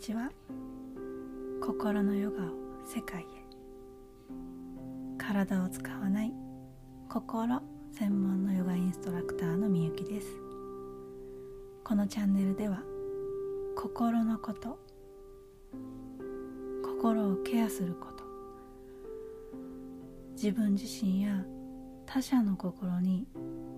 [0.00, 0.30] ちは
[1.62, 2.48] 心のヨガを
[2.86, 3.24] 世界へ。
[5.18, 6.32] 体を使わない
[7.10, 7.60] 心
[7.92, 10.26] 専門のヨガインストラクターのみゆきです。
[11.84, 12.82] このチャンネルでは
[13.76, 14.78] 心のこと
[16.82, 18.24] 心をケアすること
[20.32, 21.44] 自分自身や
[22.06, 23.26] 他者の心に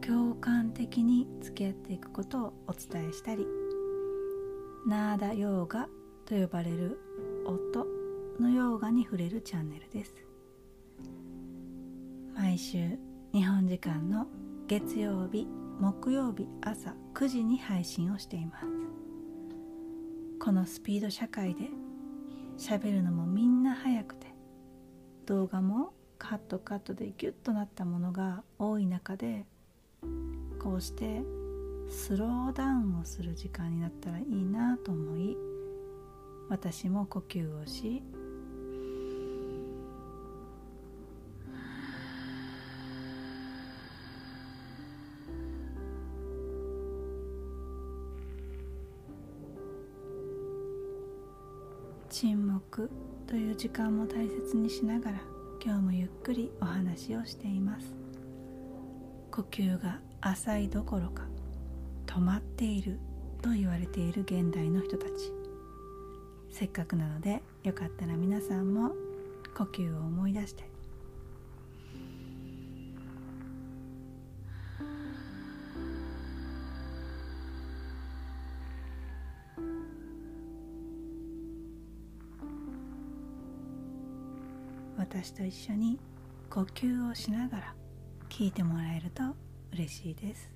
[0.00, 3.44] 共感的に付き合っていくことをお伝えしたり
[4.86, 5.88] ナーダヨーガ
[6.24, 6.98] と呼ばれる
[7.44, 7.86] 音
[8.40, 10.14] のヨーガに触れるチャンネルです。
[12.34, 12.98] 毎週
[13.32, 14.26] 日本時間の
[14.66, 15.46] 月曜日
[15.80, 18.66] 木曜日朝9時に配信をしています。
[20.38, 21.68] このスピード社会で
[22.58, 24.26] 喋るのもみんな早くて
[25.26, 29.46] 動画もカットカットでギュッとなったものが多い中で
[30.60, 31.22] こうして
[31.88, 35.36] スローダウンをする時間になったらいいなと思い
[36.52, 38.02] 私も呼吸をし
[52.10, 52.90] 沈黙
[53.26, 55.22] という時間も大切にしながら
[55.64, 57.94] 今日もゆっくりお話をしています。
[59.30, 61.22] 呼吸が浅いどころか
[62.04, 62.98] 止まっている
[63.40, 65.41] と言われている現代の人たち。
[66.52, 68.92] せっかくなのでよかったら皆さんも
[69.56, 70.70] 呼吸を思い出して。
[84.98, 85.98] 私と一緒に
[86.48, 87.74] 呼吸をしながら
[88.28, 89.22] 聞いてもらえると
[89.72, 90.50] 嬉しいです。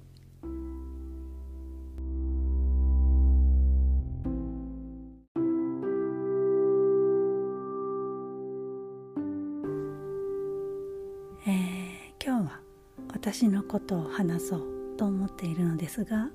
[13.27, 16.31] 私のことを話そうと思っているのですが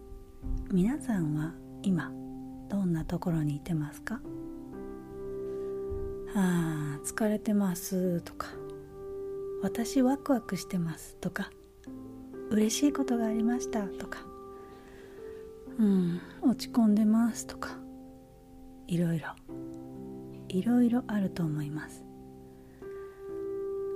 [0.74, 1.54] 皆さんは
[1.84, 2.12] 今
[2.68, 4.20] どんなところにいてますか
[6.36, 8.50] あー疲れてますとか
[9.64, 11.50] 私ワクワクしてますとか
[12.50, 14.26] 嬉しいことがありましたとか
[15.80, 17.70] うん落ち込んでますとか
[18.88, 19.30] いろいろ
[20.50, 22.04] いろいろあると思います。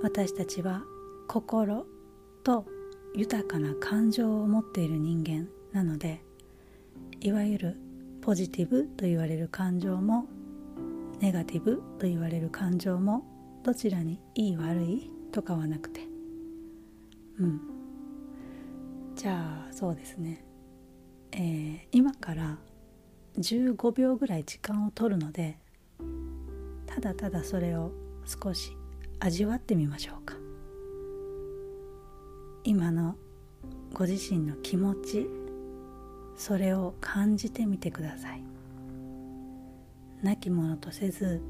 [0.02, 0.82] 私たちは
[1.28, 1.84] 心
[2.42, 2.64] と
[3.16, 6.22] 豊かな感情を持っている人間なので
[7.20, 7.76] いわゆる
[8.20, 10.26] ポジティブと言われる感情も
[11.20, 13.24] ネガティブと言われる感情も
[13.64, 16.02] どちらにいい悪いとかはなくて。
[17.38, 17.60] うん。
[19.14, 20.44] じゃあそうですね。
[21.32, 22.58] えー、今から
[23.38, 25.58] 15秒ぐらい時間を取るので
[26.86, 27.92] ただただそれを
[28.24, 28.72] 少し
[29.20, 30.45] 味わってみましょうか。
[32.68, 33.14] 今の
[33.92, 35.28] ご自身の気持ち
[36.36, 38.42] それを感じてみてください。
[40.20, 41.40] 亡き者とせず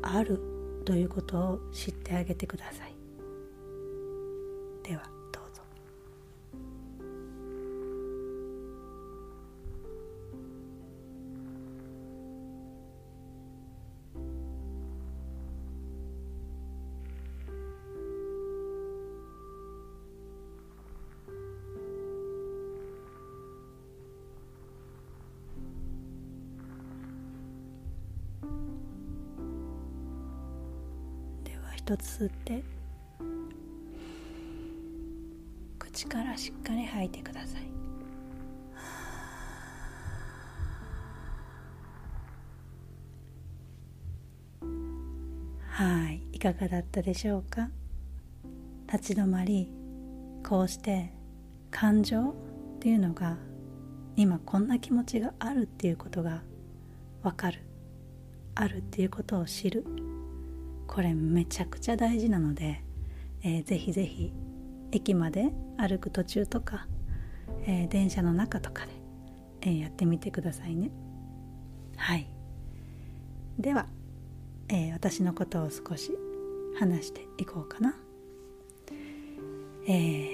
[0.00, 0.40] ある
[0.86, 2.91] ということを知ってあげてください。
[31.84, 32.62] 一つ吸って
[35.80, 37.62] 口からしっかり吐いてください。
[45.66, 46.22] はい。
[46.32, 47.68] いかがだったでしょうか？
[48.86, 49.68] 立ち止まり
[50.46, 51.12] こうして
[51.72, 52.34] 感情っ
[52.78, 53.36] ていうのが
[54.14, 56.44] 今こんな気持ちがあるっていうことが
[57.24, 57.58] わかる。
[58.54, 59.84] あるっていうことを知る。
[60.92, 62.82] これめちゃくちゃ大事なので、
[63.42, 64.30] えー、ぜひぜひ
[64.92, 65.48] 駅まで
[65.78, 66.86] 歩く途中とか、
[67.64, 68.92] えー、電車の中とかで、
[69.62, 70.90] えー、やってみてくださいね。
[71.96, 72.26] はい。
[73.58, 73.86] では、
[74.68, 76.12] えー、私のことを少し
[76.78, 77.96] 話していこうかな。
[79.88, 80.28] えー、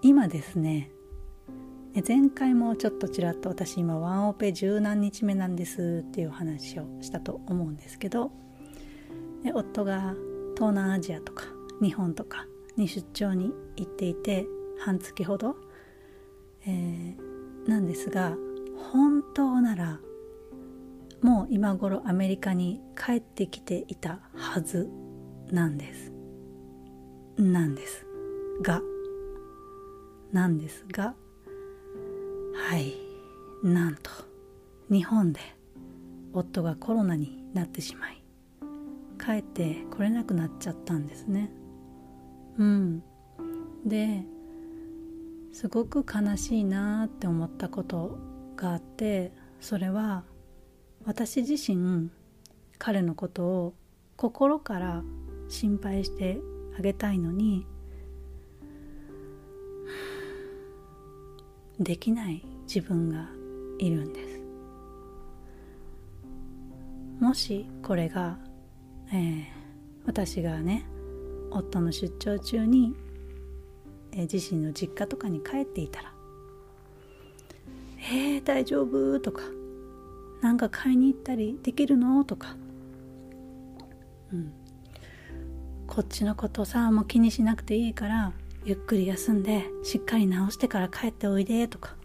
[0.00, 0.90] 今ですね
[2.08, 8.32] 前回もちょっとちらっと私今ワンオペ十何日目なんですっていう話をしたと思うんですけど
[9.48, 10.14] で夫が
[10.56, 11.44] 東南アジアとか
[11.80, 12.46] 日本とか
[12.76, 14.46] に出張に行っていて
[14.78, 15.56] 半月ほど、
[16.66, 18.36] えー、なんですが
[18.92, 20.00] 本当なら
[21.22, 24.90] もう今頃アメリカに帰ってきていたはず
[25.50, 26.12] なんです。
[27.38, 28.06] なんです
[28.62, 28.82] が。
[30.30, 31.14] なんですが。
[32.54, 32.92] はい。
[33.64, 34.10] なんと。
[34.90, 35.40] 日本で
[36.32, 38.17] 夫がコロナになってしまい。
[39.28, 41.50] 帰ってこれなくなっちゃったんですね。
[42.56, 43.02] うん。
[43.84, 44.24] で
[45.52, 48.18] すごく悲しいなって思ったこと
[48.56, 50.24] があってそれは
[51.04, 52.10] 私自身
[52.78, 53.74] 彼のことを
[54.16, 55.02] 心から
[55.48, 56.40] 心配して
[56.78, 57.66] あげたいのに
[61.78, 63.28] できない自分が
[63.78, 64.40] いるんです。
[67.20, 68.38] もしこれが、
[69.12, 69.44] えー、
[70.06, 70.86] 私がね
[71.50, 72.94] 夫の出張中に、
[74.12, 76.12] えー、自身の実家とかに帰っていたら
[78.12, 79.42] 「えー、大丈夫?」とか
[80.42, 82.56] 「なんか買いに行ったりできるの?」とか、
[84.32, 84.52] うん、
[85.86, 88.32] こっちのことさもう気にしなくていいから
[88.64, 91.96] ゆっくり休んでしっかり治してから帰っておいでとか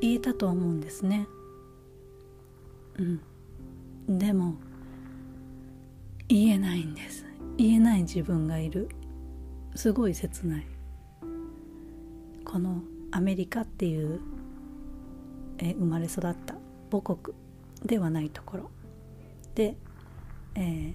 [0.00, 1.26] 言えたと思うんですね
[2.98, 4.56] うんでも
[6.28, 7.24] 言えないんです。
[7.56, 8.88] 言えない自分がいる。
[9.74, 10.66] すごい切ない。
[12.44, 14.20] このアメリカっていう
[15.58, 16.54] え生まれ育った
[16.90, 17.36] 母国
[17.84, 18.70] ではないところ。
[19.54, 19.76] で、
[20.54, 20.94] え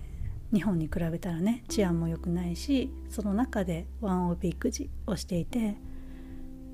[0.52, 5.78] ー、日本に比べたらね治安も良くないしその中でワンオペ育児をしていて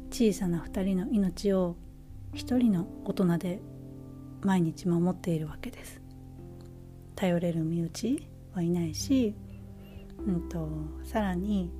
[0.09, 1.75] 小さな2人の命を
[2.33, 3.59] 1人の大人で
[4.41, 6.01] 毎日守っているわけです。
[7.15, 8.27] 頼れる身内
[8.57, 9.35] はいないし、
[10.25, 10.69] うんと、
[11.03, 11.71] さらに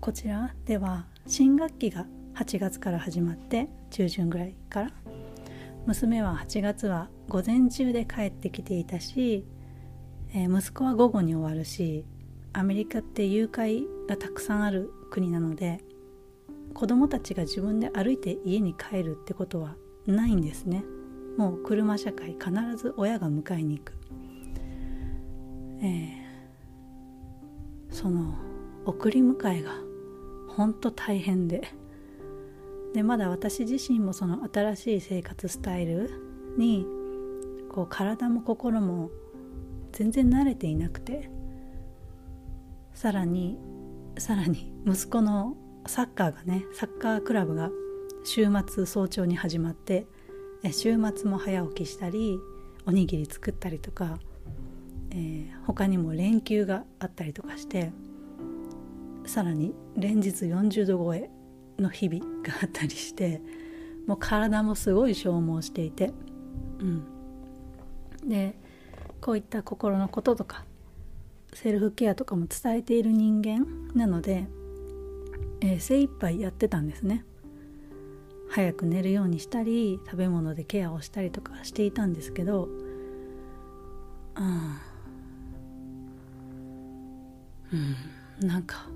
[0.00, 4.90] こちらでは新学期が8月から始まって中旬ぐらいから
[5.86, 9.44] 娘は8月は午前中で帰ってきていたし
[10.34, 12.06] えー、息子は午後に終わるし
[12.54, 15.80] アメリカって誘拐がたくさんある国なので
[16.72, 19.76] 子供たちが自分で歩いて家に帰るってことは
[20.06, 20.84] ないんですね。
[21.36, 23.94] もう車社会必ず親が迎えに行く、
[25.82, 28.34] えー、その
[28.86, 29.72] 送り迎えが
[30.48, 31.62] 本当大変で。
[32.94, 36.10] でまだ私自身もその新しい生活スタイル
[36.58, 36.86] に
[37.70, 39.10] こう体も心も
[39.92, 41.30] 全然慣れていなくて
[42.92, 43.58] さらに
[44.18, 45.56] さらに息子の
[45.86, 47.70] サッカーがねサッカークラブが
[48.24, 50.06] 週末早朝に始まって
[50.70, 52.38] 週末も早起きしたり
[52.86, 54.18] おにぎり作ったりとか、
[55.12, 57.92] えー、他にも連休があったりとかして
[59.26, 61.30] さらに連日40度超え
[61.78, 63.40] の日々があったりして
[64.06, 66.12] もう体もすごい消耗していて
[66.80, 67.04] うん。
[68.28, 68.56] で
[69.20, 70.64] こういった心のこととか
[71.54, 74.46] セルフケアとかも伝えている人間なので、
[75.60, 77.24] えー、精一杯やってたんですね。
[78.48, 82.68] 早く寝るようにしたり食べ物でケアをしたりとかしていたんですけど
[84.36, 84.76] うん
[87.72, 87.76] う
[88.44, 88.86] んなんか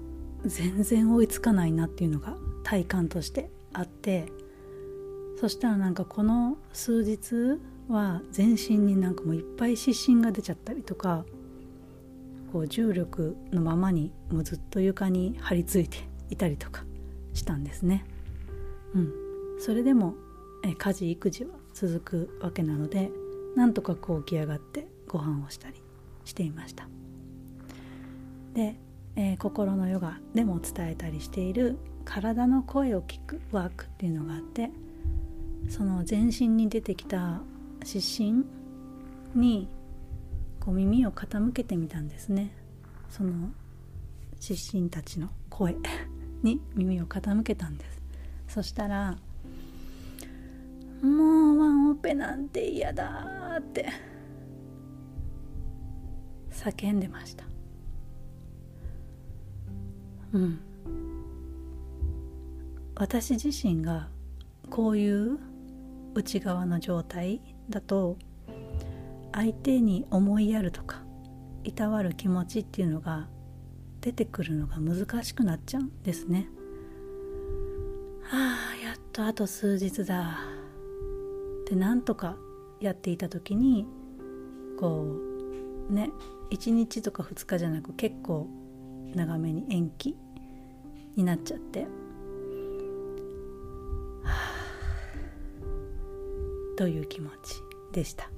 [0.45, 4.27] 全然追いつかないなっていうのが体感としてあって
[5.41, 11.25] そしたらなんかこの数日は全身になんかもういっぱい湿疹が出ちゃったりとか
[12.53, 15.99] こう重力のままにもうずっと床に張り付いて
[16.31, 16.85] いたりとか
[17.35, 18.05] したんですね。
[18.95, 19.13] うん、
[19.61, 20.15] それでも
[20.65, 23.11] え家事育児は続くわけなので
[23.57, 25.83] なんとかこう起き上がってご飯をしたり
[26.25, 26.89] していました。
[28.57, 28.75] で、
[29.17, 34.71] えー、心のヨガでも伝えたりしている体の声を聞くワークっていうのがあって
[35.69, 37.43] その全身に出てきた
[37.85, 38.47] 湿疹
[39.35, 39.69] に
[40.59, 42.51] こう耳を傾けてみたんですね。
[43.11, 43.51] その
[44.41, 45.77] 湿疹たちの声
[46.43, 48.01] に 耳を傾けたんです。
[48.49, 49.19] そしたら
[51.03, 53.87] 「もうワンオペなんて嫌だ」って
[56.51, 57.56] 叫んでました。
[60.37, 60.61] うん
[62.99, 64.09] 私自身が
[64.71, 65.39] こういう
[66.15, 68.17] 内側の状態だと
[69.33, 71.03] 相手に思いやるとか
[71.63, 73.29] いたわる気持ちっていうのが
[74.01, 76.49] 出てくるのが難しくなっちゃうんですね。
[78.23, 80.39] はあやっとあと数日だ
[81.63, 82.37] ってなんとか
[82.81, 83.87] やっていた時に
[84.79, 85.05] こ
[85.91, 86.11] うね
[86.51, 88.49] 1日とか2日じゃなく結構
[89.15, 90.17] 長めに延期
[91.17, 91.89] になっちゃって。
[96.77, 97.61] という気持ち
[97.93, 98.31] でした。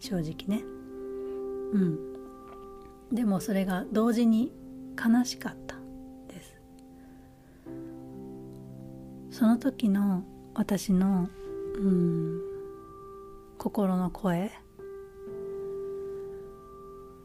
[0.00, 0.64] 正直ね。
[1.72, 1.98] うん。
[3.12, 4.52] でもそれが同時に
[4.98, 5.76] 悲しかった
[6.28, 6.56] です。
[9.30, 11.28] その時の私の
[11.76, 12.40] うん
[13.58, 14.50] 心の声。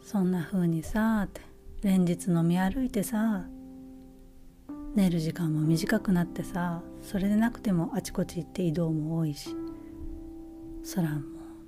[0.01, 1.41] そんな風にさって。
[1.81, 3.45] 連日飲み歩いてさ
[4.99, 9.55] 寝る時間も短くなってさそれでなくてもあちこち行って移動も多いし
[10.83, 11.21] そらもう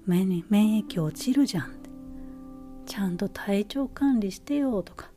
[0.06, 1.66] 免疫落ちるじゃん。
[1.66, 1.90] って
[2.88, 5.12] ちゃんと体調管理してよとか。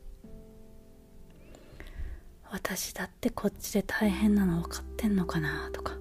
[2.51, 5.97] 私だってこっちで大変なの分かってんのかなとか。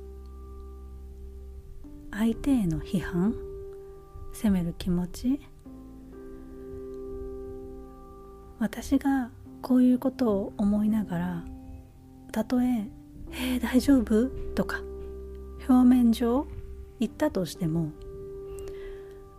[2.12, 3.35] 相手への批判
[4.35, 5.40] 責める気持ち。
[8.59, 9.30] 私が
[9.62, 11.44] こういうことを思いながら
[12.34, 12.90] たとえ
[13.30, 14.82] 「えー、大丈夫?」とか
[15.68, 16.48] 表面上
[16.98, 17.92] 言ったとしても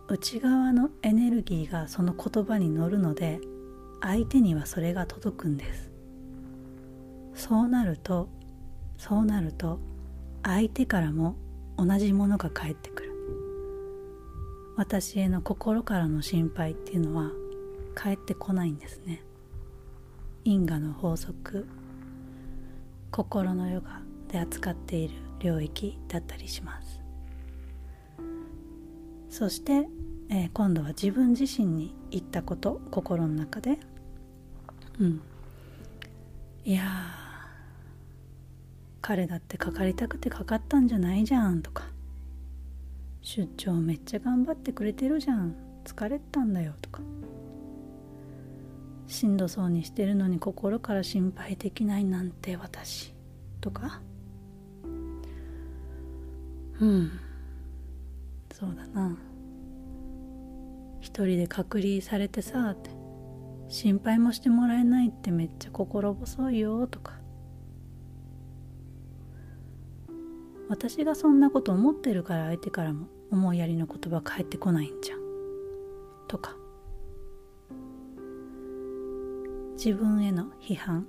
[0.08, 3.38] 内側のエネルギーがその言葉に乗るので
[4.00, 5.90] 相手にはそれが届くんです。
[7.34, 8.30] そうなると
[8.96, 9.78] そうなると
[10.42, 11.36] 相手からも
[11.76, 13.12] 同じものが返ってくる。
[14.76, 17.30] 私への心からの心配っていうのは
[17.94, 19.22] 返ってこないんですね。
[20.44, 21.66] 因果の法則。
[23.10, 27.00] 心のヨガで扱っている領域だったりします。
[29.30, 29.88] そして、
[30.30, 33.78] えー、今度は自分自身に言ったこと心の中で。
[34.98, 35.20] うん。
[36.64, 36.82] いや
[39.00, 41.84] 彼だってかかりたくてかかったんじゃないじゃんとか。
[43.22, 45.54] 出張めっちゃ頑張ってくれてるじゃん。
[45.84, 47.02] 疲れたんだよとか。
[49.06, 53.14] しんどそうにしてるのに心から心配できないなんて私。
[53.60, 54.00] とか。
[56.80, 57.10] うん。
[58.52, 59.16] そうだな。
[61.00, 62.90] 一人で隔離されてさって
[63.68, 66.86] 心配もしてもらえないってめっちゃ心細いよ。
[66.86, 67.14] とか。
[70.68, 75.20] 私がそんなこと思ってるから相手からも思いやりの言葉返ってこないんじゃん。
[76.28, 76.56] とか。
[79.76, 81.06] 自分への批判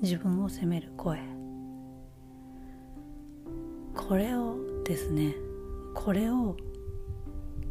[0.00, 1.18] 自分を責める声。
[3.96, 5.34] これをですね
[5.92, 6.56] これを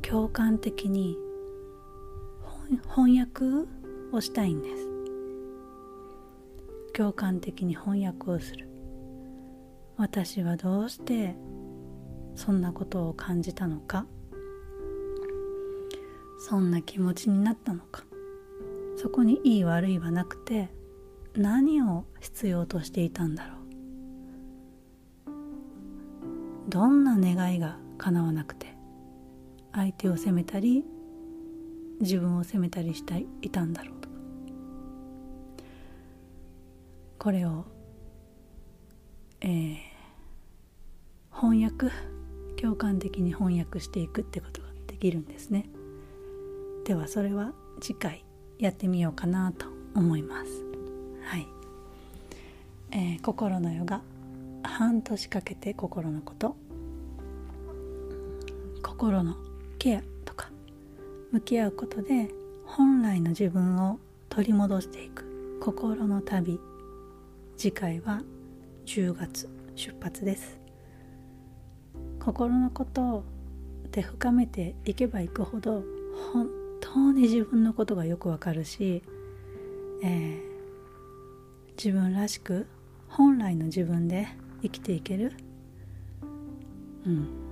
[0.02, 1.18] 共感的に
[2.94, 3.46] 翻訳
[4.12, 4.88] をしたいんです。
[6.94, 8.68] 共感的に翻訳をする。
[9.96, 11.38] 私はどうして
[12.36, 14.06] そんなことを感じたのか。
[16.40, 18.09] そんな気持ちになったのか。
[19.02, 20.68] そこにいい悪いはなくて
[21.34, 23.60] 何を必要としていたんだろう。
[26.70, 28.76] どんな願いが叶わなくて
[29.72, 30.84] 相手を責めたり
[32.02, 34.10] 自分を責めたりしていたんだろうと。
[34.10, 34.16] か
[37.20, 37.64] これを、
[39.40, 39.78] えー、
[41.32, 41.90] 翻訳
[42.62, 45.70] 共感的に翻訳していくってことができるんですね。
[46.84, 48.29] ではそれは次回。
[48.60, 50.50] やってみようかなと思います。
[51.24, 51.48] はい、
[52.92, 54.02] えー、心のヨガ。
[54.62, 56.58] 半年かけて心のこと。
[58.84, 59.38] 心の
[59.78, 60.50] ケアとか。
[61.32, 62.30] 向き合うことで
[62.66, 65.60] 本来の自分を取り戻していく。
[65.62, 66.60] 心の旅。
[67.56, 68.22] 次回は
[68.86, 70.60] 10月出発です。
[72.20, 73.24] 心のことを
[73.92, 75.82] で深めていけばいくほど
[76.34, 76.59] 本
[76.94, 79.04] 当に自分のことがよくわかるし、
[80.04, 80.42] えー、
[81.78, 82.68] 自分らしく
[83.08, 84.28] 本来の自分で
[84.62, 85.34] 生きていける。
[87.06, 87.50] うん。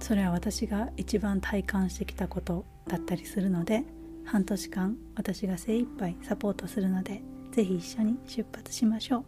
[0.00, 3.84] それは私が一番体感してきたことだったりするので
[4.24, 9.24] 半年間私が精一杯サポートするのでぜひ一緒に出発しましょう、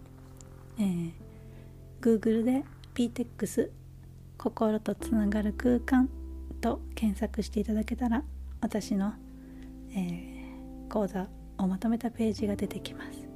[0.79, 1.13] えー、
[2.01, 2.65] Google で
[2.95, 3.71] PTEX
[4.37, 6.09] 心とつながる空間
[6.61, 8.23] と検索していただけたら
[8.61, 9.15] 私の
[9.93, 11.29] えー、講座
[11.59, 13.29] をまとめたページが出てきます。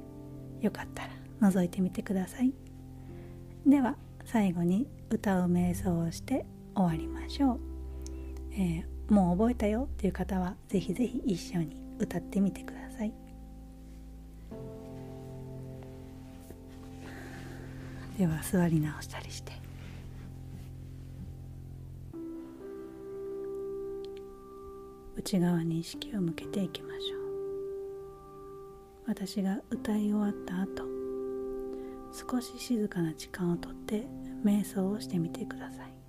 [0.61, 1.09] よかったら
[1.49, 2.53] 覗いてみてください。
[3.65, 6.45] では最後に歌う瞑想をして
[6.75, 7.59] 終わりましょう、
[8.53, 13.13] えー、もう覚えたよっていう方はぜひぜひ一緒に歌ってみてください。
[18.17, 19.62] では座り直したりして。
[25.23, 27.21] 内側に意識を向けていきましょう。
[29.07, 30.83] 私が歌い終わった後
[32.11, 34.05] 少し静かな時間をとって
[34.43, 36.02] 瞑想をしてみてください。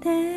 [0.00, 0.29] て